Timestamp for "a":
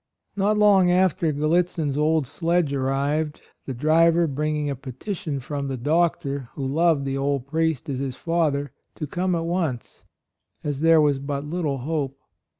4.67-4.75